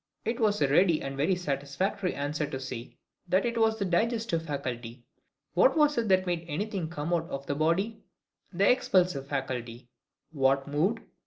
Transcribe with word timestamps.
it 0.25 0.39
was 0.39 0.59
a 0.59 0.67
ready 0.67 0.99
and 0.99 1.15
very 1.15 1.35
satisfactory 1.35 2.15
answer 2.15 2.47
to 2.49 2.59
say, 2.59 2.97
that 3.29 3.45
it 3.45 3.55
was 3.55 3.77
the 3.77 3.85
DIGESTIVE 3.85 4.41
FACULTY. 4.43 5.05
What 5.53 5.77
was 5.77 5.95
it 5.95 6.07
that 6.07 6.25
made 6.25 6.43
anything 6.47 6.89
come 6.89 7.13
out 7.13 7.29
of 7.29 7.45
the 7.45 7.53
body? 7.53 8.01
the 8.51 8.67
EXPULSIVE 8.67 9.27
FACULTY. 9.27 9.89
What 10.31 10.67
moved? 10.67 11.01